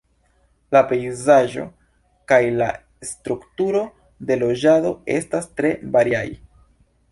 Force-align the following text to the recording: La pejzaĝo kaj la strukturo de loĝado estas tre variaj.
La 0.75 0.79
pejzaĝo 0.91 1.65
kaj 2.33 2.39
la 2.55 2.71
strukturo 3.11 3.83
de 4.31 4.41
loĝado 4.47 4.97
estas 5.19 5.49
tre 5.61 5.75
variaj. 5.99 6.27